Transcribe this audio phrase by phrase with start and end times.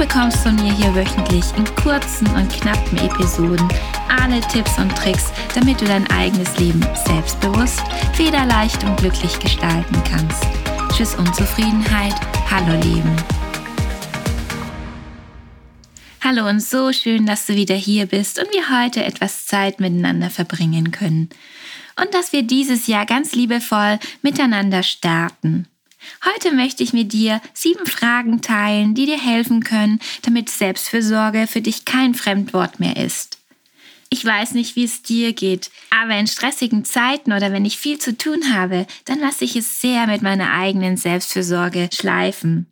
[0.00, 3.68] Bekommst von mir hier wöchentlich in kurzen und knappen Episoden
[4.08, 7.82] alle Tipps und Tricks, damit du dein eigenes Leben selbstbewusst,
[8.14, 10.42] federleicht und glücklich gestalten kannst.
[10.96, 12.14] Tschüss Unzufriedenheit,
[12.50, 13.14] hallo Leben.
[16.22, 20.30] Hallo und so schön, dass du wieder hier bist und wir heute etwas Zeit miteinander
[20.30, 21.28] verbringen können.
[22.00, 25.66] Und dass wir dieses Jahr ganz liebevoll miteinander starten.
[26.24, 31.60] Heute möchte ich mit dir sieben Fragen teilen, die dir helfen können, damit Selbstfürsorge für
[31.60, 33.38] dich kein Fremdwort mehr ist.
[34.12, 37.98] Ich weiß nicht, wie es dir geht, aber in stressigen Zeiten oder wenn ich viel
[37.98, 42.66] zu tun habe, dann lasse ich es sehr mit meiner eigenen Selbstfürsorge schleifen.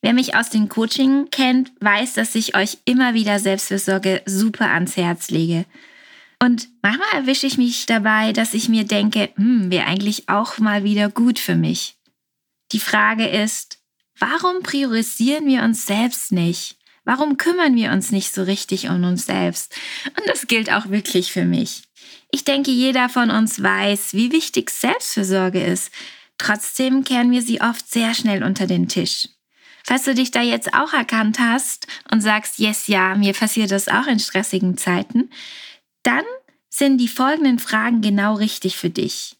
[0.00, 4.96] Wer mich aus dem Coaching kennt, weiß, dass ich euch immer wieder Selbstfürsorge super ans
[4.96, 5.64] Herz lege.
[6.40, 10.84] Und manchmal erwische ich mich dabei, dass ich mir denke, hm, wäre eigentlich auch mal
[10.84, 11.95] wieder gut für mich.
[12.72, 13.78] Die Frage ist,
[14.18, 16.76] warum priorisieren wir uns selbst nicht?
[17.04, 19.74] Warum kümmern wir uns nicht so richtig um uns selbst?
[20.18, 21.84] Und das gilt auch wirklich für mich.
[22.32, 25.92] Ich denke, jeder von uns weiß, wie wichtig Selbstfürsorge ist.
[26.38, 29.28] Trotzdem kehren wir sie oft sehr schnell unter den Tisch.
[29.84, 33.86] Falls du dich da jetzt auch erkannt hast und sagst, yes, ja, mir passiert das
[33.86, 35.30] auch in stressigen Zeiten,
[36.02, 36.24] dann
[36.68, 39.36] sind die folgenden Fragen genau richtig für dich.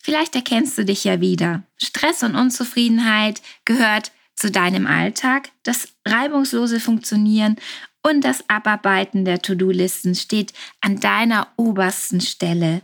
[0.00, 1.64] Vielleicht erkennst du dich ja wieder.
[1.76, 5.50] Stress und Unzufriedenheit gehört zu deinem Alltag.
[5.64, 7.56] Das reibungslose Funktionieren
[8.02, 12.82] und das Abarbeiten der To-Do-Listen steht an deiner obersten Stelle.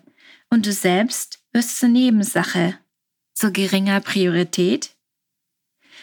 [0.51, 2.79] Und du selbst wirst zur Nebensache,
[3.33, 4.91] zur geringer Priorität.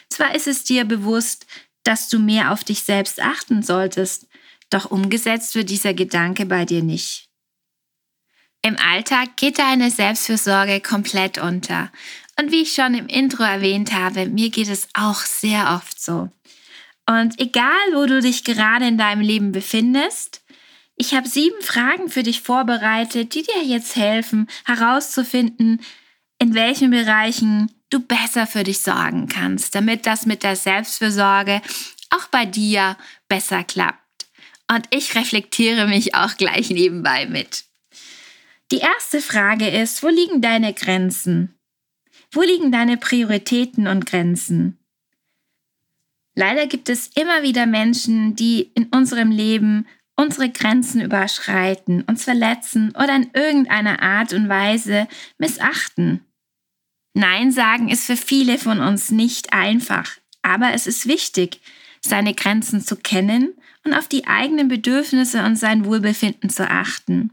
[0.10, 1.46] Zwar ist es dir bewusst,
[1.84, 4.28] dass du mehr auf dich selbst achten solltest,
[4.70, 7.31] doch umgesetzt wird dieser Gedanke bei dir nicht.
[8.64, 11.92] Im Alltag geht deine Selbstfürsorge komplett unter.
[12.40, 16.30] Und wie ich schon im Intro erwähnt habe, mir geht es auch sehr oft so.
[17.08, 20.44] Und egal, wo du dich gerade in deinem Leben befindest,
[20.96, 25.82] ich habe sieben Fragen für dich vorbereitet, die dir jetzt helfen, herauszufinden,
[26.38, 31.62] in welchen Bereichen du besser für dich sorgen kannst, damit das mit der Selbstfürsorge
[32.12, 32.98] auch bei dir
[33.28, 33.98] besser klappt.
[34.70, 37.66] Und ich reflektiere mich auch gleich nebenbei mit.
[38.72, 41.54] Die erste Frage ist, wo liegen deine Grenzen?
[42.32, 44.78] Wo liegen deine Prioritäten und Grenzen?
[46.36, 52.96] Leider gibt es immer wieder Menschen, die in unserem Leben unsere Grenzen überschreiten, uns verletzen
[52.96, 56.24] oder in irgendeiner Art und Weise missachten.
[57.14, 61.60] Nein sagen ist für viele von uns nicht einfach, aber es ist wichtig,
[62.00, 67.32] seine Grenzen zu kennen und auf die eigenen Bedürfnisse und sein Wohlbefinden zu achten.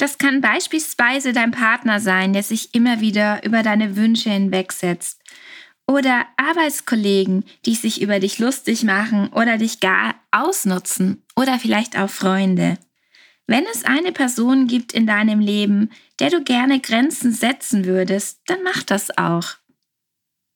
[0.00, 5.20] Das kann beispielsweise dein Partner sein, der sich immer wieder über deine Wünsche hinwegsetzt.
[5.86, 11.22] Oder Arbeitskollegen, die sich über dich lustig machen oder dich gar ausnutzen.
[11.36, 12.78] Oder vielleicht auch Freunde.
[13.46, 18.62] Wenn es eine Person gibt in deinem Leben, der du gerne Grenzen setzen würdest, dann
[18.62, 19.56] mach das auch.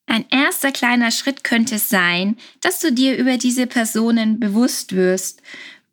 [0.07, 5.43] Ein erster kleiner Schritt könnte sein, dass du dir über diese Personen bewusst wirst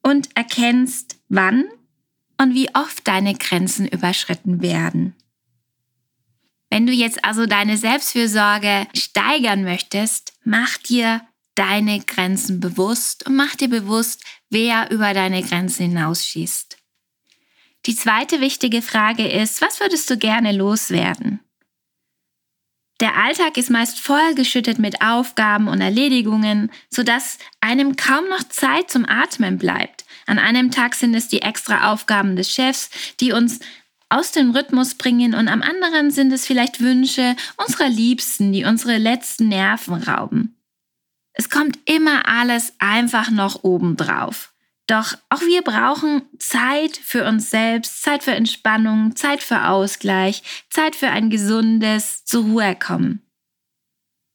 [0.02, 1.66] und erkennst, wann
[2.42, 5.16] und wie oft deine Grenzen überschritten werden.
[6.72, 11.22] Wenn du jetzt also deine Selbstfürsorge steigern möchtest, mach dir
[11.54, 16.78] deine Grenzen bewusst und mach dir bewusst, wer über deine Grenzen hinausschießt.
[17.86, 21.42] Die zweite wichtige Frage ist, was würdest du gerne loswerden?
[23.02, 29.10] Der Alltag ist meist vollgeschüttet mit Aufgaben und Erledigungen, sodass einem kaum noch Zeit zum
[29.10, 30.06] Atmen bleibt.
[30.28, 33.60] An einem Tag sind es die extra Aufgaben des Chefs, die uns
[34.10, 38.98] aus dem Rhythmus bringen und am anderen sind es vielleicht Wünsche unserer Liebsten, die unsere
[38.98, 40.56] letzten Nerven rauben.
[41.34, 44.51] Es kommt immer alles einfach noch obendrauf.
[44.92, 50.98] Doch auch wir brauchen Zeit für uns selbst, Zeit für Entspannung, Zeit für Ausgleich, Zeit
[50.98, 53.22] für ein gesundes zur Ruhe kommen.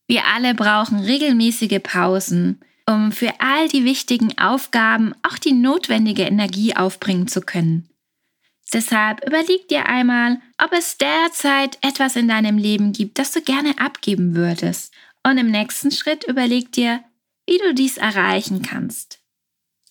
[0.09, 6.75] Wir alle brauchen regelmäßige Pausen, um für all die wichtigen Aufgaben auch die notwendige Energie
[6.75, 7.91] aufbringen zu können.
[8.73, 13.79] Deshalb überleg dir einmal, ob es derzeit etwas in deinem Leben gibt, das du gerne
[13.79, 14.95] abgeben würdest.
[15.23, 17.05] Und im nächsten Schritt überleg dir,
[17.47, 19.21] wie du dies erreichen kannst.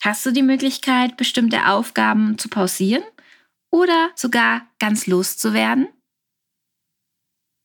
[0.05, 3.03] Hast du die Möglichkeit, bestimmte Aufgaben zu pausieren
[3.71, 5.87] oder sogar ganz loszuwerden?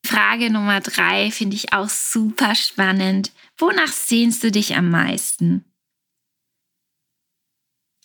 [0.07, 3.31] Frage Nummer drei finde ich auch super spannend.
[3.59, 5.67] Wonach sehnst du dich am meisten?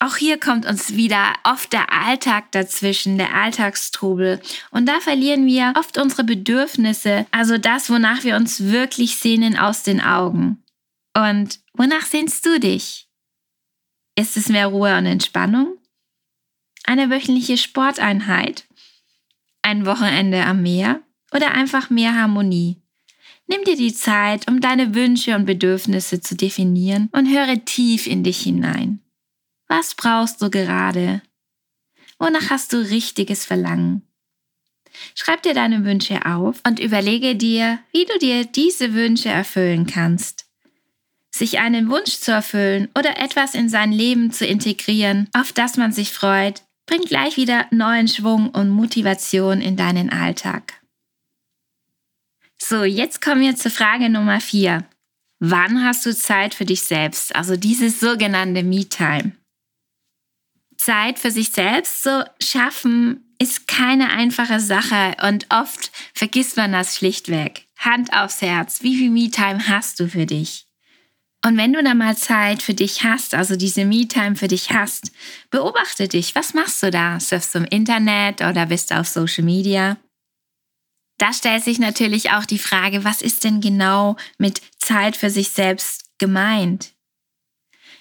[0.02, 4.42] Auch hier kommt uns wieder oft der Alltag dazwischen, der Alltagstrubel.
[4.70, 9.84] Und da verlieren wir oft unsere Bedürfnisse, also das, wonach wir uns wirklich sehnen, aus
[9.84, 10.62] den Augen.
[11.16, 13.05] Und wonach sehnst du dich?
[14.16, 15.78] Ist es mehr Ruhe und Entspannung?
[16.86, 18.66] Eine wöchentliche Sporteinheit?
[19.62, 21.02] Ein Wochenende am Meer?
[21.34, 22.82] Oder einfach mehr Harmonie?
[23.48, 28.24] Nimm dir die Zeit, um deine Wünsche und Bedürfnisse zu definieren und höre tief in
[28.24, 29.02] dich hinein.
[29.68, 31.22] Was brauchst du gerade?
[32.18, 34.04] Wonach hast du richtiges Verlangen?
[35.14, 40.45] Schreib dir deine Wünsche auf und überlege dir, wie du dir diese Wünsche erfüllen kannst.
[41.38, 45.92] Sich einen Wunsch zu erfüllen oder etwas in sein Leben zu integrieren, auf das man
[45.92, 50.82] sich freut, bringt gleich wieder neuen Schwung und Motivation in deinen Alltag.
[52.58, 54.86] So, jetzt kommen wir zur Frage Nummer vier.
[55.40, 57.36] Wann hast du Zeit für dich selbst?
[57.36, 59.34] Also dieses sogenannte Me-Time.
[60.78, 66.96] Zeit für sich selbst zu schaffen, ist keine einfache Sache und oft vergisst man das
[66.96, 67.68] schlichtweg.
[67.78, 70.66] Hand aufs Herz, wie viel Me-Time hast du für dich?
[71.46, 75.12] Und wenn du da mal Zeit für dich hast, also diese Me-Time für dich hast,
[75.52, 76.34] beobachte dich.
[76.34, 77.20] Was machst du da?
[77.20, 79.98] Surfst du im Internet oder bist du auf Social Media?
[81.20, 85.50] Da stellt sich natürlich auch die Frage, was ist denn genau mit Zeit für sich
[85.50, 86.94] selbst gemeint?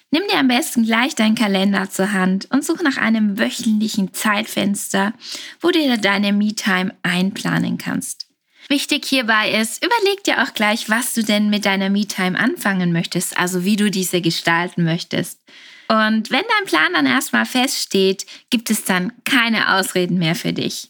[0.09, 5.13] Nimm dir am besten gleich deinen Kalender zur Hand und such nach einem wöchentlichen Zeitfenster,
[5.61, 8.24] wo du dir deine Me-Time einplanen kannst.
[8.67, 13.37] Wichtig hierbei ist, überleg dir auch gleich, was du denn mit deiner Me-Time anfangen möchtest,
[13.37, 15.39] also wie du diese gestalten möchtest.
[15.87, 20.89] Und wenn dein Plan dann erstmal feststeht, gibt es dann keine Ausreden mehr für dich.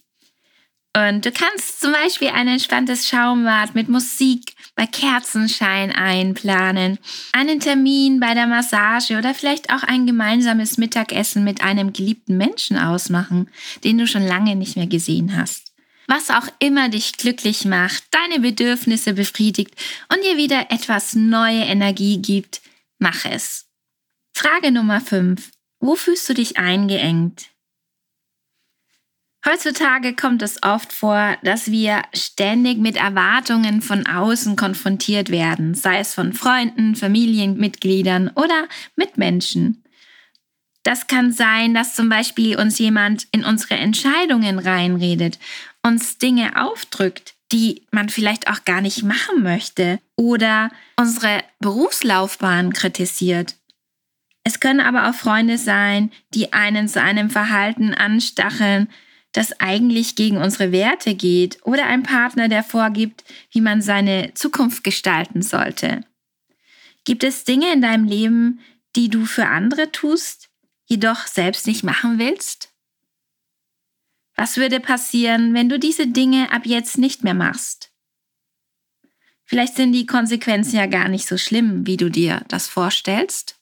[0.95, 6.99] Und du kannst zum Beispiel ein entspanntes Schaumbad mit Musik bei Kerzenschein einplanen,
[7.33, 12.77] einen Termin bei der Massage oder vielleicht auch ein gemeinsames Mittagessen mit einem geliebten Menschen
[12.77, 13.49] ausmachen,
[13.83, 15.64] den du schon lange nicht mehr gesehen hast.
[16.07, 19.73] Was auch immer dich glücklich macht, deine Bedürfnisse befriedigt
[20.13, 22.61] und dir wieder etwas neue Energie gibt,
[22.99, 23.67] mach es.
[24.33, 25.51] Frage Nummer 5.
[25.79, 27.49] Wo fühlst du dich eingeengt?
[29.45, 35.99] Heutzutage kommt es oft vor, dass wir ständig mit Erwartungen von außen konfrontiert werden, sei
[35.99, 39.84] es von Freunden, Familienmitgliedern oder Mitmenschen.
[40.85, 45.39] Das kann sein, dass zum Beispiel uns jemand in unsere Entscheidungen reinredet,
[45.81, 53.55] uns Dinge aufdrückt, die man vielleicht auch gar nicht machen möchte oder unsere Berufslaufbahn kritisiert.
[54.43, 58.87] Es können aber auch Freunde sein, die einen zu einem Verhalten anstacheln,
[59.31, 64.83] das eigentlich gegen unsere Werte geht oder ein Partner, der vorgibt, wie man seine Zukunft
[64.83, 66.01] gestalten sollte.
[67.05, 68.59] Gibt es Dinge in deinem Leben,
[68.95, 70.49] die du für andere tust,
[70.85, 72.73] jedoch selbst nicht machen willst?
[74.35, 77.91] Was würde passieren, wenn du diese Dinge ab jetzt nicht mehr machst?
[79.45, 83.59] Vielleicht sind die Konsequenzen ja gar nicht so schlimm, wie du dir das vorstellst.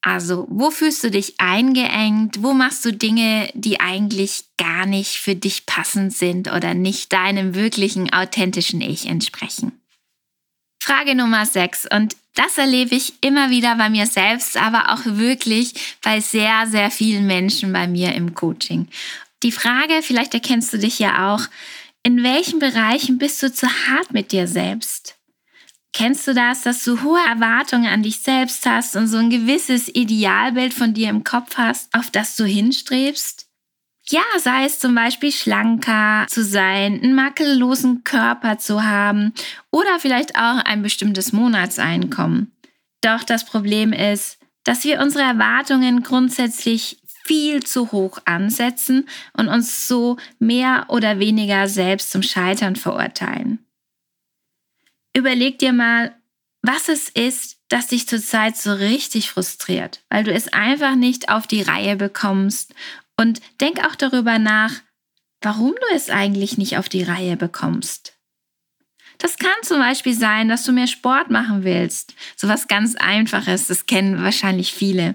[0.00, 2.40] Also, wo fühlst du dich eingeengt?
[2.40, 7.56] Wo machst du Dinge, die eigentlich gar nicht für dich passend sind oder nicht deinem
[7.56, 9.72] wirklichen authentischen Ich entsprechen?
[10.86, 11.88] Frage Nummer 6.
[11.92, 16.92] Und das erlebe ich immer wieder bei mir selbst, aber auch wirklich bei sehr, sehr
[16.92, 18.86] vielen Menschen bei mir im Coaching.
[19.42, 21.48] Die Frage, vielleicht erkennst du dich ja auch,
[22.04, 25.16] in welchen Bereichen bist du zu hart mit dir selbst?
[25.92, 29.88] Kennst du das, dass du hohe Erwartungen an dich selbst hast und so ein gewisses
[29.92, 33.45] Idealbild von dir im Kopf hast, auf das du hinstrebst?
[34.08, 39.32] Ja, sei es zum Beispiel schlanker zu sein, einen makellosen Körper zu haben
[39.70, 42.52] oder vielleicht auch ein bestimmtes Monatseinkommen.
[43.00, 49.88] Doch das Problem ist, dass wir unsere Erwartungen grundsätzlich viel zu hoch ansetzen und uns
[49.88, 53.66] so mehr oder weniger selbst zum Scheitern verurteilen
[55.16, 56.14] überleg dir mal,
[56.62, 61.46] was es ist, das dich zurzeit so richtig frustriert, weil du es einfach nicht auf
[61.46, 62.74] die Reihe bekommst.
[63.18, 64.72] Und denk auch darüber nach,
[65.40, 68.14] warum du es eigentlich nicht auf die Reihe bekommst.
[69.18, 72.14] Das kann zum Beispiel sein, dass du mehr Sport machen willst.
[72.36, 75.14] So was ganz Einfaches, das kennen wahrscheinlich viele.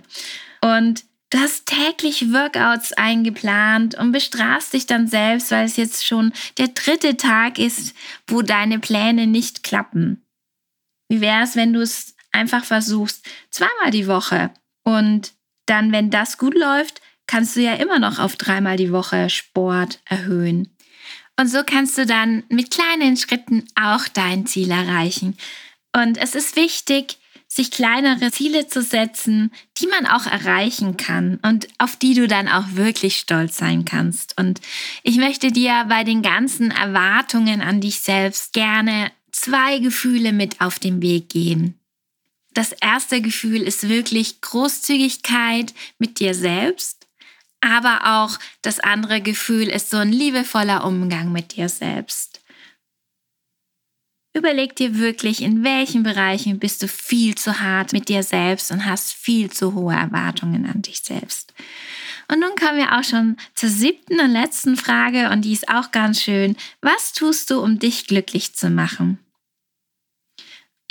[0.61, 6.33] Und Du hast täglich Workouts eingeplant und bestrafst dich dann selbst, weil es jetzt schon
[6.57, 7.95] der dritte Tag ist,
[8.27, 10.25] wo deine Pläne nicht klappen.
[11.07, 14.51] Wie wäre es, wenn du es einfach versuchst, zweimal die Woche
[14.83, 15.31] und
[15.67, 20.01] dann, wenn das gut läuft, kannst du ja immer noch auf dreimal die Woche Sport
[20.03, 20.75] erhöhen.
[21.39, 25.37] Und so kannst du dann mit kleinen Schritten auch dein Ziel erreichen.
[25.95, 31.69] Und es ist wichtig, sich kleinere Ziele zu setzen, die man auch erreichen kann und
[31.77, 34.37] auf die du dann auch wirklich stolz sein kannst.
[34.37, 34.59] Und
[35.03, 40.79] ich möchte dir bei den ganzen Erwartungen an dich selbst gerne zwei Gefühle mit auf
[40.79, 41.79] den Weg gehen.
[42.53, 47.00] Das erste Gefühl ist wirklich Großzügigkeit mit dir selbst,
[47.61, 52.41] aber auch das andere Gefühl ist so ein liebevoller Umgang mit dir selbst.
[54.33, 58.85] Überleg dir wirklich, in welchen Bereichen bist du viel zu hart mit dir selbst und
[58.85, 61.53] hast viel zu hohe Erwartungen an dich selbst.
[62.29, 65.91] Und nun kommen wir auch schon zur siebten und letzten Frage und die ist auch
[65.91, 66.55] ganz schön.
[66.79, 69.19] Was tust du, um dich glücklich zu machen?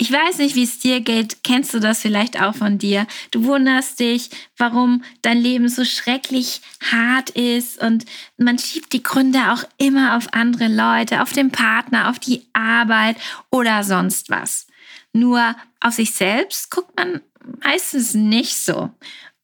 [0.01, 1.43] Ich weiß nicht, wie es dir geht.
[1.43, 3.05] Kennst du das vielleicht auch von dir?
[3.29, 8.05] Du wunderst dich, warum dein Leben so schrecklich hart ist und
[8.35, 13.15] man schiebt die Gründe auch immer auf andere Leute, auf den Partner, auf die Arbeit
[13.51, 14.65] oder sonst was.
[15.13, 17.21] Nur auf sich selbst guckt man
[17.63, 18.89] meistens nicht so.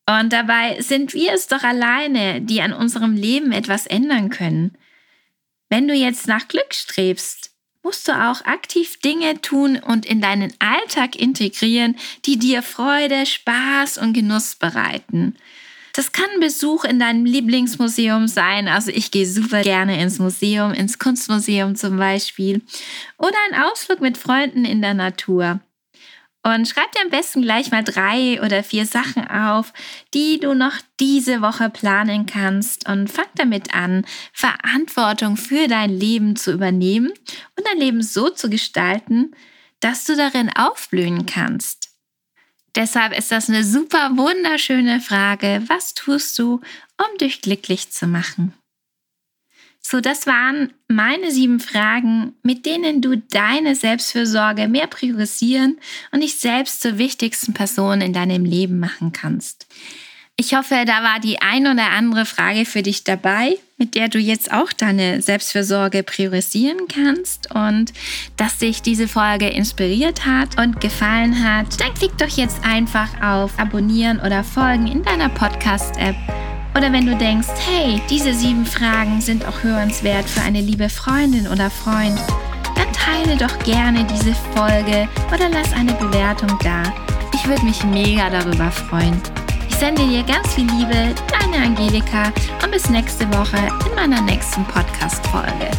[0.10, 4.76] Und dabei sind wir es doch alleine, die an unserem Leben etwas ändern können.
[5.70, 7.52] Wenn du jetzt nach Glück strebst,
[7.88, 13.98] musst du auch aktiv Dinge tun und in deinen Alltag integrieren, die dir Freude, Spaß
[13.98, 15.38] und Genuss bereiten.
[15.94, 18.68] Das kann ein Besuch in deinem Lieblingsmuseum sein.
[18.68, 22.62] Also ich gehe super gerne ins Museum, ins Kunstmuseum zum Beispiel.
[23.18, 25.62] Oder ein Ausflug mit Freunden in der Natur.
[26.48, 29.74] Und schreib dir am besten gleich mal drei oder vier Sachen auf,
[30.14, 36.38] die du noch diese Woche planen kannst und fang damit an, Verantwortung für dein Leben
[36.38, 37.10] zu übernehmen
[37.58, 39.36] und dein Leben so zu gestalten,
[39.82, 41.90] dass du darin aufblühen kannst.
[42.78, 45.64] Deshalb ist das eine super wunderschöne Frage.
[45.68, 46.62] Was tust du,
[46.98, 48.54] um dich glücklich zu machen?
[49.90, 55.80] So, das waren meine sieben Fragen, mit denen du deine Selbstfürsorge mehr priorisieren
[56.12, 59.66] und dich selbst zur wichtigsten Person in deinem Leben machen kannst.
[60.36, 64.20] Ich hoffe, da war die ein oder andere Frage für dich dabei, mit der du
[64.20, 67.94] jetzt auch deine Selbstfürsorge priorisieren kannst und
[68.36, 71.80] dass dich diese Folge inspiriert hat und gefallen hat.
[71.80, 76.18] Dann klick doch jetzt einfach auf Abonnieren oder Folgen in deiner Podcast-App
[76.78, 81.48] oder wenn du denkst, hey, diese sieben Fragen sind auch hörenswert für eine liebe Freundin
[81.48, 82.20] oder Freund,
[82.76, 86.84] dann teile doch gerne diese Folge oder lass eine Bewertung da.
[87.34, 89.20] Ich würde mich mega darüber freuen.
[89.68, 92.32] Ich sende dir ganz viel Liebe, deine Angelika
[92.64, 95.72] und bis nächste Woche in meiner nächsten Podcast-Folge.